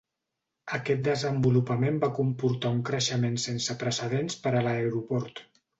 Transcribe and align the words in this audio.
Aquest 0.77 1.03
desenvolupament 1.07 2.01
va 2.05 2.11
comportar 2.21 2.73
un 2.79 2.83
creixement 2.91 3.39
sense 3.47 3.79
precedents 3.87 4.45
per 4.47 4.57
a 4.63 4.67
l'aeroport. 4.69 5.49